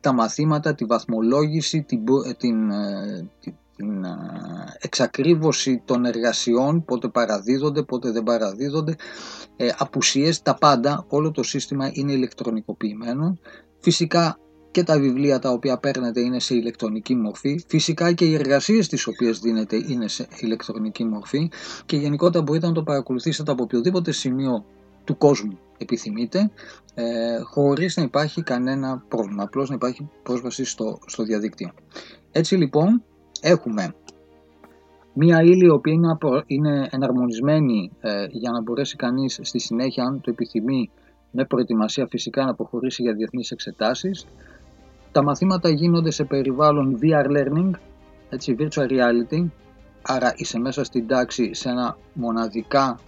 τα 0.00 0.12
μαθήματα, 0.12 0.74
τη 0.74 0.84
βαθμολόγηση, 0.84 1.82
την, 1.82 2.04
την, 2.38 2.70
την 3.76 4.04
εξακρίβωση 4.80 5.82
των 5.84 6.04
εργασιών, 6.04 6.84
πότε 6.84 7.08
παραδίδονται, 7.08 7.82
πότε 7.82 8.10
δεν 8.10 8.22
παραδίδονται, 8.22 8.94
ε, 9.56 9.68
απουσίες, 9.78 10.42
τα 10.42 10.54
πάντα, 10.54 11.04
όλο 11.08 11.30
το 11.30 11.42
σύστημα 11.42 11.90
είναι 11.92 12.12
ηλεκτρονικοποιημένο. 12.12 13.38
Φυσικά 13.78 14.38
και 14.74 14.82
τα 14.82 14.98
βιβλία 14.98 15.38
τα 15.38 15.50
οποία 15.50 15.78
παίρνετε 15.78 16.20
είναι 16.20 16.40
σε 16.40 16.54
ηλεκτρονική 16.54 17.14
μορφή. 17.14 17.64
Φυσικά 17.66 18.12
και 18.12 18.24
οι 18.24 18.34
εργασίες 18.34 18.88
τις 18.88 19.06
οποίες 19.06 19.38
δίνετε 19.38 19.76
είναι 19.76 20.08
σε 20.08 20.28
ηλεκτρονική 20.40 21.04
μορφή 21.04 21.50
και 21.86 21.96
γενικότερα 21.96 22.44
μπορείτε 22.44 22.66
να 22.66 22.72
το 22.72 22.82
παρακολουθήσετε 22.82 23.50
από 23.50 23.62
οποιοδήποτε 23.62 24.12
σημείο 24.12 24.64
του 25.04 25.16
κόσμου 25.16 25.58
επιθυμείτε, 25.78 26.50
ε, 26.94 27.04
χωρίς 27.42 27.96
να 27.96 28.02
υπάρχει 28.02 28.42
κανένα 28.42 29.04
πρόβλημα, 29.08 29.42
απλώς 29.42 29.68
να 29.68 29.74
υπάρχει 29.74 30.10
πρόσβαση 30.22 30.64
στο, 30.64 30.98
στο 31.06 31.22
διαδίκτυο. 31.22 31.70
Έτσι 32.32 32.56
λοιπόν, 32.56 33.02
έχουμε 33.40 33.94
μία 35.12 35.42
ύλη 35.42 35.64
η 35.64 35.70
οποία 35.70 35.92
είναι 36.46 36.88
εναρμονισμένη 36.90 37.90
ε, 38.00 38.26
για 38.30 38.50
να 38.50 38.62
μπορέσει 38.62 38.96
κανείς 38.96 39.38
στη 39.42 39.58
συνέχεια 39.58 40.04
αν 40.04 40.20
το 40.20 40.30
επιθυμεί 40.30 40.90
με 41.30 41.44
προετοιμασία 41.44 42.06
φυσικά 42.06 42.44
να 42.44 42.54
προχωρήσει 42.54 43.02
για 43.02 43.12
διεθνείς 43.12 43.50
εξετάσεις. 43.50 44.26
Τα 45.14 45.22
μαθήματα 45.22 45.68
γίνονται 45.68 46.10
σε 46.10 46.24
περιβάλλον 46.24 46.98
VR 47.02 47.26
learning, 47.26 47.70
έτσι, 48.28 48.56
virtual 48.58 48.88
reality, 48.88 49.46
άρα 50.02 50.32
είσαι 50.36 50.58
μέσα 50.58 50.84
στην 50.84 51.06
τάξη 51.06 51.54
σε 51.54 51.68
ένα, 51.68 51.96
μοναδικά, 52.12 52.98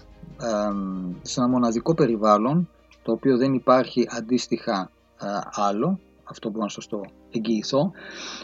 σε 1.22 1.40
ένα 1.40 1.48
μοναδικό 1.48 1.94
περιβάλλον, 1.94 2.68
το 3.02 3.12
οποίο 3.12 3.36
δεν 3.36 3.54
υπάρχει 3.54 4.08
αντίστοιχα 4.10 4.90
ε, 5.20 5.26
άλλο, 5.50 5.98
αυτό 6.24 6.50
μπορώ 6.50 6.62
να 6.62 6.68
σας 6.68 6.86
το 6.86 7.00
εγγυηθώ. 7.30 7.90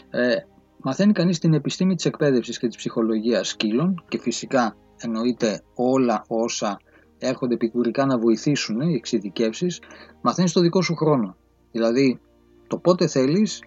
Ε, 0.09 0.35
Μαθαίνει 0.77 1.13
κανείς 1.13 1.39
την 1.39 1.53
επιστήμη 1.53 1.95
της 1.95 2.05
εκπαίδευσης 2.05 2.59
και 2.59 2.67
της 2.67 2.77
ψυχολογίας 2.77 3.47
σκύλων 3.47 4.03
και 4.07 4.19
φυσικά 4.19 4.75
εννοείται 4.97 5.61
όλα 5.75 6.23
όσα 6.27 6.79
έρχονται 7.17 7.53
επικουρικά 7.53 8.05
να 8.05 8.17
βοηθήσουν 8.17 8.81
οι 8.81 8.93
εξειδικεύσεις, 8.93 9.81
μαθαίνεις 10.21 10.51
το 10.51 10.61
δικό 10.61 10.81
σου 10.81 10.95
χρόνο. 10.95 11.35
Δηλαδή 11.71 12.19
το 12.67 12.77
πότε 12.77 13.07
θέλεις 13.07 13.63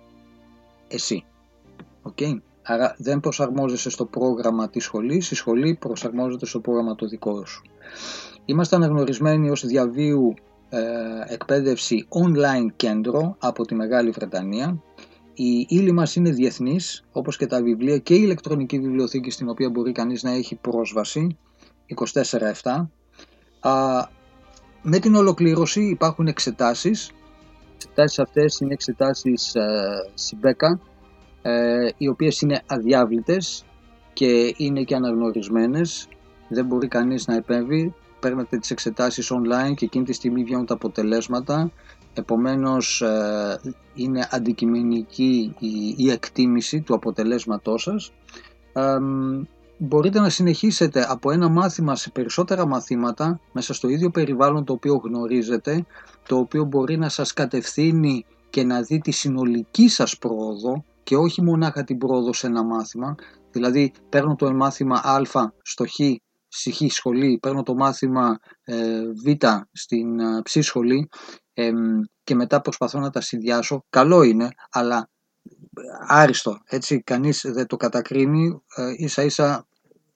εσύ. 0.89 1.25
Okay. 2.03 2.41
Άρα 2.63 2.95
δεν 2.99 3.21
προσαρμόζεσαι 3.21 3.91
στο 3.91 4.05
πρόγραμμα 4.05 4.69
της 4.69 4.85
σχολής, 4.85 5.31
η 5.31 5.35
σχολή 5.35 5.77
προσαρμόζεται 5.81 6.47
στο 6.47 6.61
πρόγραμμα 6.61 6.95
το 6.95 7.07
δικό 7.07 7.45
σου. 7.45 7.63
Είμαστε 8.45 8.77
αναγνωρισμένοι 8.77 9.51
ως 9.51 9.67
διαβίου 9.67 10.35
ε, 10.69 10.81
εκπαίδευση 11.27 12.07
online 12.09 12.73
κέντρο 12.77 13.37
από 13.39 13.65
τη 13.67 13.75
Μεγάλη 13.75 14.11
Βρετανία. 14.11 14.83
Η 15.35 15.67
ύλη 15.69 15.93
μας 15.93 16.17
είναι 16.17 16.31
διεθνής, 16.31 17.05
όπως 17.13 17.37
και 17.37 17.47
τα 17.47 17.63
βιβλία 17.63 17.99
και 17.99 18.15
η 18.15 18.21
ηλεκτρονική 18.23 18.79
βιβλιοθήκη 18.79 19.31
στην 19.31 19.49
οποία 19.49 19.71
μπορεί 19.71 19.93
κανείς 19.93 20.23
να 20.23 20.31
έχει 20.31 20.55
πρόσβαση 20.55 21.39
24-7. 22.63 22.89
Με 24.83 24.99
την 24.99 25.15
ολοκλήρωση 25.15 25.81
υπάρχουν 25.81 26.27
εξετάσεις. 26.27 27.11
Οι 27.77 27.89
εξετάσεις 27.89 28.19
αυτές 28.19 28.61
είναι 28.61 28.73
εξετάσεις 28.73 29.55
ε, 29.55 30.11
ΣΥΜΠΕΚΑ, 30.15 30.81
ε, 31.43 31.89
οι 31.97 32.09
οποίες 32.09 32.41
είναι 32.41 32.63
αδιάβλητες 32.67 33.65
και 34.13 34.55
είναι 34.57 34.83
και 34.83 34.95
αναγνωρισμένες. 34.95 36.09
Δεν 36.49 36.67
μπορεί 36.67 36.89
κανείς 36.89 37.27
να 37.27 37.35
επέμβει. 37.35 37.95
Παίρνετε 38.21 38.59
τις 38.59 38.71
εξετάσεις 38.71 39.33
online 39.33 39.75
και 39.75 39.85
εκείνη 39.85 40.05
τη 40.05 40.13
στιγμή 40.13 40.45
βγαίνουν 40.45 40.67
τα 40.67 40.75
αποτελέσματα. 40.75 41.71
Επομένως 42.15 43.03
ε, 43.03 43.61
είναι 43.95 44.29
αντικειμενική 44.31 45.55
η, 45.97 46.11
εκτίμηση 46.11 46.81
του 46.81 46.95
αποτελέσματός 46.95 47.83
σας. 47.83 48.13
Ε, 49.81 49.85
μπορείτε 49.85 50.21
να 50.21 50.29
συνεχίσετε 50.29 51.07
από 51.09 51.31
ένα 51.31 51.49
μάθημα 51.49 51.97
σε 51.97 52.11
περισσότερα 52.11 52.67
μαθήματα 52.67 53.41
μέσα 53.53 53.75
στο 53.75 53.89
ίδιο 53.89 54.11
περιβάλλον 54.11 54.65
το 54.65 54.73
οποίο 54.73 55.01
γνωρίζετε, 55.05 55.87
το 56.29 56.37
οποίο 56.37 56.65
μπορεί 56.65 56.97
να 56.97 57.09
σας 57.09 57.33
κατευθύνει 57.33 58.25
και 58.51 58.65
να 58.65 58.83
δει 58.83 58.99
τη 58.99 59.11
συνολική 59.11 59.89
σας 59.89 60.19
πρόοδο 60.19 60.85
και 61.03 61.17
όχι 61.17 61.43
μονάχα 61.43 61.85
την 61.85 61.99
πρόοδο 61.99 62.33
σε 62.33 62.47
ένα 62.47 62.65
μάθημα. 62.65 63.15
Δηλαδή 63.51 63.93
παίρνω 64.09 64.35
το 64.35 64.55
μάθημα 64.55 65.01
α 65.05 65.23
στο 65.63 65.85
χ 65.87 65.95
στη 66.49 66.71
χ 66.73 66.93
σχολή, 66.93 67.39
παίρνω 67.43 67.63
το 67.63 67.75
μάθημα 67.75 68.39
ε, 68.65 69.01
β 69.25 69.45
στην 69.73 70.21
ε, 70.21 70.43
ψ 70.43 70.59
σχολή 70.61 71.09
και 72.25 72.35
μετά 72.35 72.61
προσπαθώ 72.61 73.01
να 73.01 73.11
τα 73.11 73.21
συνδυάσω. 73.21 73.85
Καλό 73.91 74.23
είναι, 74.23 74.49
αλλά 74.71 75.09
άριστο, 76.07 76.59
έτσι 76.65 77.03
κανείς 77.03 77.41
δεν 77.47 77.67
το 77.67 77.77
κατακρίνει, 77.77 78.63
ε, 78.77 78.93
ίσα 78.97 79.23
ίσα 79.23 79.67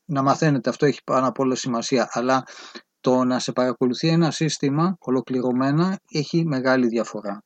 να 0.04 0.23
μαθαίνετε, 0.23 0.71
αυτό 0.71 0.87
έχει 0.87 1.00
πάνω 1.04 1.28
απ' 1.28 1.38
όλα 1.38 1.54
σημασία, 1.54 2.09
αλλά 2.11 2.42
το 3.00 3.25
να 3.25 3.38
σε 3.38 3.52
παρακολουθεί 3.52 4.09
ένα 4.09 4.30
σύστημα 4.30 4.97
ολοκληρωμένα 4.99 6.00
έχει 6.11 6.45
μεγάλη 6.45 6.87
διαφορά. 6.87 7.42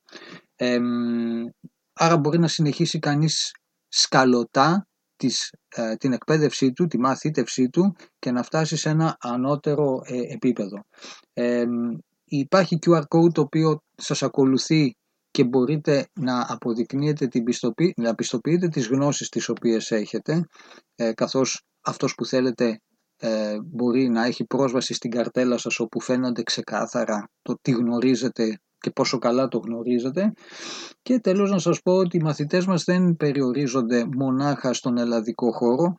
άρα 1.93 2.17
μπορεί 2.17 2.39
να 2.39 2.47
συνεχίσει 2.47 2.99
κανείς 2.99 3.51
σκαλωτά 3.87 4.87
της, 5.15 5.53
ε, 5.75 5.95
την 5.95 6.13
εκπαίδευσή 6.13 6.71
του, 6.71 6.87
τη 6.87 6.99
μαθήτευσή 6.99 7.69
του 7.69 7.95
και 8.19 8.31
να 8.31 8.43
φτάσει 8.43 8.77
σε 8.77 8.89
ένα 8.89 9.17
ανώτερο 9.19 10.01
ε, 10.05 10.33
επίπεδο. 10.33 10.85
υπάρχει 12.25 12.79
QR 12.85 13.01
code 13.01 13.31
το 13.33 13.41
οποίο 13.41 13.79
σας 13.95 14.23
ακολουθεί 14.23 14.95
και 15.35 15.43
μπορείτε 15.43 16.07
να 16.19 16.45
αποδεικνύετε 16.47 17.27
την 17.27 17.43
πιστοποιη, 17.43 17.93
να 17.97 18.15
πιστοποιείτε 18.15 18.67
τις 18.67 18.87
γνώσεις 18.87 19.29
τις 19.29 19.49
οποίες 19.49 19.91
έχετε 19.91 20.45
ε, 20.95 21.13
καθώς 21.13 21.61
αυτός 21.81 22.15
που 22.15 22.25
θέλετε 22.25 22.81
ε, 23.17 23.57
μπορεί 23.61 24.09
να 24.09 24.25
έχει 24.25 24.45
πρόσβαση 24.45 24.93
στην 24.93 25.11
καρτέλα 25.11 25.57
σας 25.57 25.79
όπου 25.79 26.01
φαίνονται 26.01 26.43
ξεκάθαρα 26.43 27.29
το 27.41 27.55
τι 27.61 27.71
γνωρίζετε 27.71 28.59
και 28.77 28.91
πόσο 28.91 29.17
καλά 29.17 29.47
το 29.47 29.57
γνωρίζετε. 29.57 30.31
Και 31.01 31.19
τέλος 31.19 31.51
να 31.51 31.59
σας 31.59 31.81
πω 31.81 31.93
ότι 31.93 32.17
οι 32.17 32.23
μαθητές 32.23 32.65
μας 32.65 32.83
δεν 32.83 33.15
περιορίζονται 33.15 34.05
μονάχα 34.17 34.73
στον 34.73 34.97
ελλαδικό 34.97 35.51
χώρο. 35.51 35.95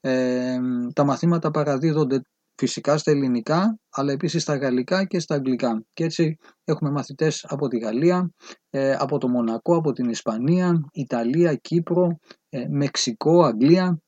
Ε, 0.00 0.58
τα 0.94 1.04
μαθήματα 1.04 1.50
παραδίδονται 1.50 2.20
φυσικά 2.58 2.98
στα 2.98 3.10
ελληνικά 3.10 3.78
αλλά 3.90 4.12
επίσης 4.12 4.42
στα 4.42 4.56
γαλλικά 4.56 5.04
και 5.04 5.20
στα 5.20 5.34
αγγλικά 5.34 5.84
και 5.92 6.04
έτσι 6.04 6.36
έχουμε 6.64 6.90
μαθητές 6.90 7.44
από 7.48 7.68
τη 7.68 7.78
Γαλλία, 7.78 8.30
ε, 8.70 8.94
από 8.94 9.18
το 9.18 9.28
Μονακό, 9.28 9.76
από 9.76 9.92
την 9.92 10.08
Ισπανία, 10.08 10.88
Ιταλία, 10.92 11.54
Κύπρο, 11.54 12.18
ε, 12.48 12.66
Μεξικό, 12.68 13.44
Αγγλία 13.44 13.98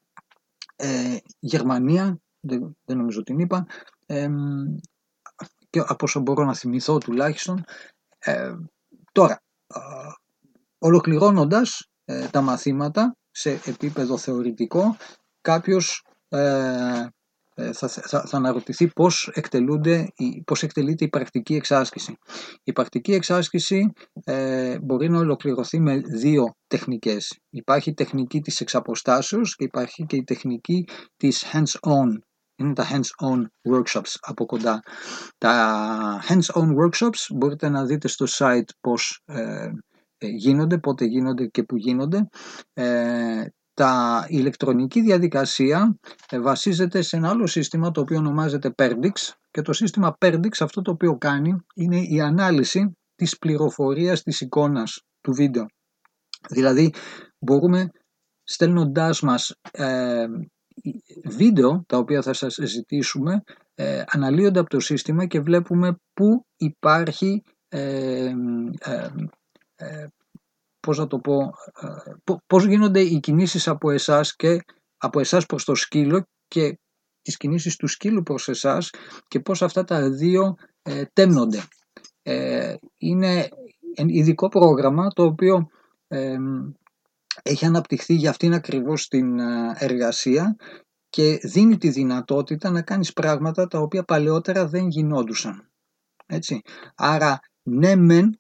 ε, 0.76 1.16
Γερμανία, 1.38 2.20
δεν, 2.40 2.76
δεν 2.84 2.96
νομίζω 2.96 3.22
την 3.22 3.38
είπα, 3.38 3.66
ε, 4.06 4.28
και 5.70 5.78
από 5.78 6.04
όσο 6.04 6.20
μπορώ 6.20 6.44
να 6.44 6.54
θυμηθώ 6.54 6.98
τουλάχιστον. 6.98 7.64
Ε, 8.18 8.52
τώρα, 9.12 9.42
ολοκληρώνοντας 10.78 11.88
ε, 12.04 12.26
τα 12.26 12.40
μαθήματα 12.40 13.16
σε 13.30 13.50
επίπεδο 13.50 14.16
θεωρητικό, 14.16 14.96
κάποιος 15.40 16.04
ε, 16.28 16.38
ε, 16.38 17.08
θα, 17.72 17.88
θα, 17.88 18.24
θα 18.26 18.36
αναρωτηθεί 18.36 18.88
πώς, 18.88 19.30
εκτελούνται, 19.34 20.06
πώς 20.44 20.62
εκτελείται 20.62 21.04
η 21.04 21.08
πρακτική 21.08 21.54
εξάσκηση. 21.54 22.16
Η 22.62 22.72
πρακτική 22.72 23.12
εξάσκηση 23.12 23.92
ε, 24.24 24.78
μπορεί 24.78 25.08
να 25.10 25.18
ολοκληρωθεί 25.18 25.80
με 25.80 25.96
δύο 25.96 26.54
τεχνικές. 26.66 27.38
Υπάρχει 27.50 27.90
η 27.90 27.94
τεχνική 27.94 28.40
της 28.40 28.60
εξαποστάσεως 28.60 29.56
και 29.56 29.64
υπάρχει 29.64 30.06
και 30.06 30.16
η 30.16 30.24
τεχνική 30.24 30.84
της 31.16 31.44
hands-on. 31.52 32.18
Είναι 32.56 32.72
τα 32.72 32.86
hands-on 32.90 33.40
workshops 33.72 34.14
από 34.20 34.46
κοντά. 34.46 34.80
Τα 35.38 36.22
hands-on 36.28 36.66
workshops 36.66 37.34
μπορείτε 37.34 37.68
να 37.68 37.84
δείτε 37.84 38.08
στο 38.08 38.26
site 38.28 38.70
πώς 38.80 39.22
ε, 39.24 39.70
ε 40.18 40.26
γίνονται, 40.26 40.78
πότε 40.78 41.04
γίνονται 41.04 41.46
και 41.46 41.62
που 41.62 41.76
γίνονται. 41.76 42.28
Ε, 42.72 43.44
τα 43.80 44.26
ηλεκτρονική 44.28 45.00
διαδικασία 45.00 45.98
ε, 46.30 46.40
βασίζεται 46.40 47.02
σε 47.02 47.16
ένα 47.16 47.28
άλλο 47.28 47.46
σύστημα 47.46 47.90
το 47.90 48.00
οποίο 48.00 48.18
ονομάζεται 48.18 48.74
Perdix 48.78 49.32
και 49.50 49.62
το 49.62 49.72
σύστημα 49.72 50.16
Perdix 50.20 50.50
αυτό 50.60 50.82
το 50.82 50.90
οποίο 50.90 51.16
κάνει 51.16 51.56
είναι 51.74 52.00
η 52.00 52.20
ανάλυση 52.20 52.96
της 53.14 53.38
πληροφορίας 53.38 54.22
της 54.22 54.40
εικόνας 54.40 55.02
του 55.20 55.32
βίντεο. 55.32 55.66
Δηλαδή 56.48 56.92
μπορούμε 57.38 57.90
στέλνοντάς 58.42 59.20
μας 59.20 59.54
ε, 59.70 60.26
βίντεο 61.24 61.84
τα 61.86 61.96
οποία 61.98 62.22
θα 62.22 62.32
σας 62.32 62.58
ζητήσουμε 62.62 63.42
ε, 63.74 64.02
αναλύονται 64.06 64.60
από 64.60 64.68
το 64.68 64.80
σύστημα 64.80 65.26
και 65.26 65.40
βλέπουμε 65.40 65.96
πού 66.12 66.46
υπάρχει 66.56 67.42
ε, 67.68 68.32
ε 69.76 70.06
πώς 70.80 70.98
να 70.98 71.06
το 71.06 71.18
πω, 71.18 71.52
ε, 71.80 72.34
πώς 72.46 72.64
γίνονται 72.64 73.00
οι 73.00 73.20
κινήσεις 73.20 73.68
από 73.68 73.90
εσάς 73.90 74.36
και 74.36 74.64
από 74.96 75.20
εσάς 75.20 75.46
προς 75.46 75.64
το 75.64 75.74
σκύλο 75.74 76.26
και 76.46 76.78
τις 77.22 77.36
κινήσεις 77.36 77.76
του 77.76 77.86
σκύλου 77.86 78.22
προς 78.22 78.48
εσάς 78.48 78.90
και 79.28 79.40
πώς 79.40 79.62
αυτά 79.62 79.84
τα 79.84 80.10
δύο 80.10 80.54
ε, 80.82 81.04
τέμνονται. 81.12 81.62
Ε, 82.22 82.74
είναι 82.96 83.48
ειδικό 83.96 84.48
πρόγραμμα 84.48 85.08
το 85.08 85.24
οποίο 85.24 85.66
ε, 86.08 86.36
έχει 87.42 87.66
αναπτυχθεί 87.66 88.14
για 88.14 88.30
αυτήν 88.30 88.54
ακριβώς 88.54 89.08
την 89.08 89.38
ε, 89.38 89.74
εργασία 89.78 90.56
και 91.08 91.38
δίνει 91.42 91.78
τη 91.78 91.88
δυνατότητα 91.88 92.70
να 92.70 92.82
κάνεις 92.82 93.12
πράγματα 93.12 93.66
τα 93.66 93.78
οποία 93.78 94.02
παλαιότερα 94.02 94.66
δεν 94.68 94.88
γινόντουσαν. 94.88 95.70
Έτσι. 96.26 96.60
Άρα 96.94 97.38
ναι 97.62 97.96
μεν, 97.96 98.36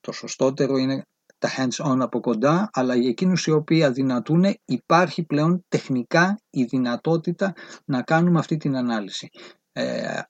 το 0.00 0.12
σωστότερο 0.12 0.76
είναι 0.76 1.02
τα 1.38 1.48
hands-on 1.56 1.98
από 2.00 2.20
κοντά, 2.20 2.70
αλλά 2.72 2.94
για 2.94 3.08
εκείνους 3.08 3.46
οι 3.46 3.50
οποίοι 3.50 3.84
αδυνατούν 3.84 4.44
υπάρχει 4.64 5.22
πλέον 5.22 5.64
τεχνικά 5.68 6.40
η 6.50 6.64
δυνατότητα 6.64 7.52
να 7.84 8.02
κάνουμε 8.02 8.38
αυτή 8.38 8.56
την 8.56 8.76
ανάλυση. 8.76 9.30
Ε, 9.72 10.20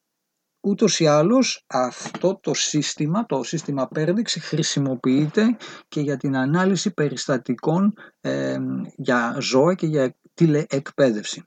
ούτως 0.60 1.00
ή 1.00 1.06
άλλως 1.06 1.64
αυτό 1.66 2.38
το 2.42 2.54
σύστημα, 2.54 3.26
το 3.26 3.42
σύστημα 3.42 3.88
Perdix 3.94 4.26
χρησιμοποιείται 4.40 5.56
και 5.88 6.00
για 6.00 6.16
την 6.16 6.36
ανάλυση 6.36 6.94
περιστατικών 6.94 7.94
ε, 8.20 8.58
για 8.96 9.36
ζώα 9.40 9.74
και 9.74 9.86
για 9.86 10.16
τηλεεκπαίδευση. 10.34 11.42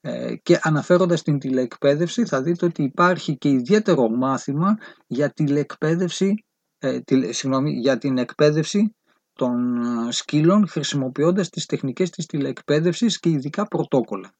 Ε, 0.00 0.36
και 0.36 0.58
αναφέροντας 0.62 1.22
την 1.22 1.38
τηλεεκπαίδευση 1.38 2.24
θα 2.24 2.42
δείτε 2.42 2.66
ότι 2.66 2.82
υπάρχει 2.82 3.36
και 3.36 3.48
ιδιαίτερο 3.48 4.08
μάθημα 4.08 4.78
για, 5.06 5.30
τηλεεκπαίδευση, 5.30 6.44
ε, 6.78 6.98
συγγνώμη, 7.30 7.70
για 7.70 7.98
την 7.98 8.18
εκπαίδευση 8.18 8.94
των 9.36 9.76
ε, 10.08 10.12
σκύλων 10.12 10.68
χρησιμοποιώντας 10.68 11.48
τις 11.48 11.66
τεχνικές 11.66 12.10
της 12.10 12.26
τηλεεκπαίδευσης 12.26 13.20
και 13.20 13.28
ειδικά 13.28 13.66
πρωτόκολλα. 13.68 14.34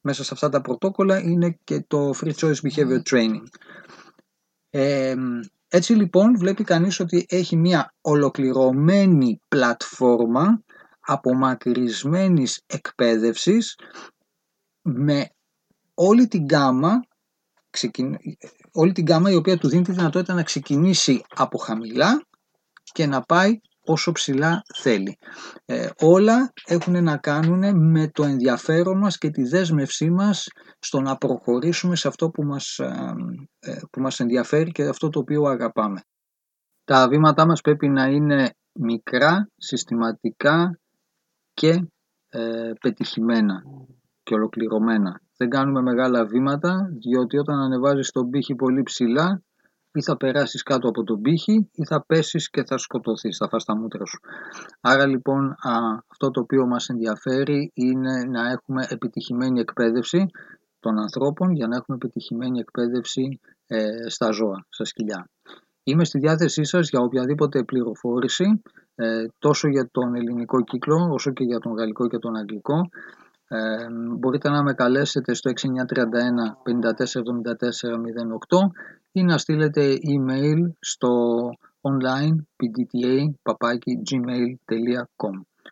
Μέσα 0.00 0.24
σε 0.24 0.30
αυτά 0.32 0.48
τα 0.48 0.60
πρωτόκολλα 0.60 1.18
είναι 1.18 1.58
και 1.64 1.84
το 1.86 2.10
Free 2.20 2.32
Choice 2.34 2.54
Behavior 2.62 3.02
Training. 3.10 3.44
Ε, 4.70 5.14
έτσι 5.68 5.94
λοιπόν 5.94 6.38
βλέπει 6.38 6.64
κανείς 6.64 7.00
ότι 7.00 7.26
έχει 7.28 7.56
μια 7.56 7.94
ολοκληρωμένη 8.00 9.40
πλατφόρμα 9.48 10.62
απομακρυσμένης 11.00 12.62
εκπαίδευσης 12.66 13.78
με 14.82 15.30
όλη 15.94 16.26
την 16.28 16.46
γάμα 16.46 17.00
όλη 18.72 18.92
την 18.92 19.06
γάμα 19.06 19.30
η 19.30 19.34
οποία 19.34 19.58
του 19.58 19.68
δίνει 19.68 19.82
τη 19.82 19.92
δυνατότητα 19.92 20.34
να 20.34 20.42
ξεκινήσει 20.42 21.24
από 21.34 21.58
χαμηλά 21.58 22.26
και 22.82 23.06
να 23.06 23.20
πάει 23.20 23.60
όσο 23.84 24.12
ψηλά 24.12 24.62
θέλει. 24.74 25.18
Ε, 25.64 25.88
όλα 26.00 26.52
έχουν 26.66 27.04
να 27.04 27.16
κάνουν 27.16 27.90
με 27.90 28.08
το 28.08 28.22
ενδιαφέρον 28.22 28.98
μας 28.98 29.18
και 29.18 29.30
τη 29.30 29.42
δέσμευσή 29.42 30.10
μας 30.10 30.48
στο 30.78 31.00
να 31.00 31.16
προχωρήσουμε 31.16 31.96
σε 31.96 32.08
αυτό 32.08 32.30
που 32.30 32.42
μας, 32.42 32.78
ε, 32.78 33.14
ε, 33.58 33.80
που 33.90 34.00
μας 34.00 34.20
ενδιαφέρει 34.20 34.70
και 34.70 34.82
αυτό 34.84 35.08
το 35.08 35.18
οποίο 35.18 35.42
αγαπάμε. 35.42 36.00
Τα 36.84 37.08
βήματά 37.08 37.46
μας 37.46 37.60
πρέπει 37.60 37.88
να 37.88 38.06
είναι 38.06 38.54
μικρά, 38.72 39.48
συστηματικά 39.56 40.78
και 41.52 41.86
ε, 42.28 42.72
πετυχημένα 42.80 43.62
και 44.22 44.34
ολοκληρωμένα. 44.34 45.20
Δεν 45.36 45.48
κάνουμε 45.48 45.80
μεγάλα 45.80 46.26
βήματα, 46.26 46.88
διότι 47.00 47.38
όταν 47.38 47.58
ανεβάζεις 47.58 48.10
τον 48.10 48.30
πύχη 48.30 48.54
πολύ 48.54 48.82
ψηλά, 48.82 49.42
ή 49.92 50.02
θα 50.02 50.16
περάσεις 50.16 50.62
κάτω 50.62 50.88
από 50.88 51.02
τον 51.02 51.20
πύχη 51.20 51.70
ή 51.72 51.84
θα 51.84 52.04
πέσεις 52.06 52.50
και 52.50 52.64
θα 52.64 52.78
σκοτωθείς, 52.78 53.36
θα 53.36 53.48
φας 53.48 53.64
τα 53.64 53.76
μούτρα 53.76 54.04
σου. 54.06 54.18
Άρα 54.80 55.06
λοιπόν 55.06 55.50
α, 55.50 55.72
αυτό 56.06 56.30
το 56.30 56.40
οποίο 56.40 56.66
μας 56.66 56.88
ενδιαφέρει 56.88 57.70
είναι 57.74 58.24
να 58.24 58.50
έχουμε 58.50 58.86
επιτυχημένη 58.88 59.60
εκπαίδευση 59.60 60.30
των 60.80 60.98
ανθρώπων 60.98 61.50
για 61.52 61.66
να 61.66 61.76
έχουμε 61.76 61.96
επιτυχημένη 61.96 62.58
εκπαίδευση 62.58 63.40
ε, 63.66 64.08
στα 64.08 64.30
ζώα, 64.30 64.66
στα 64.68 64.84
σκυλιά. 64.84 65.28
Είμαι 65.84 66.04
στη 66.04 66.18
διάθεσή 66.18 66.64
σας 66.64 66.88
για 66.88 67.00
οποιαδήποτε 67.00 67.64
πληροφόρηση, 67.64 68.62
ε, 68.94 69.26
τόσο 69.38 69.68
για 69.68 69.88
τον 69.92 70.14
ελληνικό 70.14 70.62
κύκλο 70.62 71.08
όσο 71.12 71.32
και 71.32 71.44
για 71.44 71.58
τον 71.58 71.72
γαλλικό 71.72 72.08
και 72.08 72.18
τον 72.18 72.36
αγγλικό. 72.36 72.88
Ε, 73.54 73.86
μπορείτε 74.18 74.48
να 74.48 74.62
με 74.62 74.72
καλέσετε 74.72 75.34
στο 75.34 75.50
6931 75.50 75.54
5474 76.62 76.72
08 78.48 78.70
ή 79.12 79.22
να 79.22 79.38
στείλετε 79.38 79.94
email 79.94 80.70
στο 80.80 81.10
online 81.80 82.36
pdta.gmail.com 82.58 83.34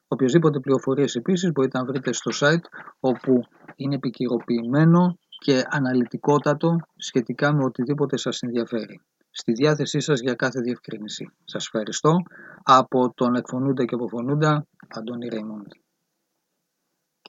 Οποιοςδήποτε 0.08 0.60
πληροφορίες 0.60 1.14
επίσης 1.14 1.52
μπορείτε 1.52 1.78
να 1.78 1.84
βρείτε 1.84 2.12
στο 2.12 2.30
site 2.34 2.64
όπου 3.00 3.42
είναι 3.76 3.94
επικυροποιημένο 3.94 5.18
και 5.38 5.62
αναλυτικότατο 5.68 6.76
σχετικά 6.96 7.54
με 7.54 7.64
οτιδήποτε 7.64 8.16
σας 8.16 8.42
ενδιαφέρει. 8.42 9.00
Στη 9.30 9.52
διάθεσή 9.52 10.00
σας 10.00 10.20
για 10.20 10.34
κάθε 10.34 10.60
διευκρίνηση. 10.60 11.32
Σας 11.44 11.64
ευχαριστώ. 11.64 12.22
Από 12.62 13.12
τον 13.14 13.34
εκφωνούντα 13.34 13.84
και 13.84 13.94
αποφωνούντα, 13.94 14.66
Αντώνη 14.88 15.28
Ρέιμοντ. 15.28 15.66